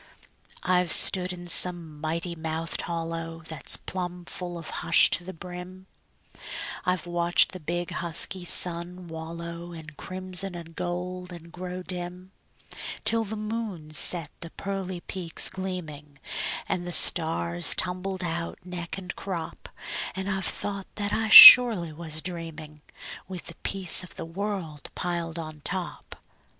[0.63, 5.85] I've stood in some mighty mouthed hollow That's plumb full of hush to the brim;
[6.87, 12.31] I've watched the big, husky sun wallow In crimson and gold, and grow dim,
[13.05, 16.17] Till the moon set the pearly peaks gleaming,
[16.67, 19.69] And the stars tumbled out, neck and crop;
[20.15, 22.81] And I've thought that I surely was dreaming,
[23.27, 26.15] With the peace o' the world piled on top.